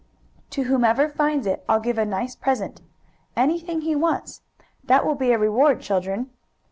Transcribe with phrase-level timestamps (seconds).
[0.49, 2.81] To whomever finds it I'll give a nice present
[3.37, 4.41] anything he wants.
[4.83, 6.31] That will be a reward, children."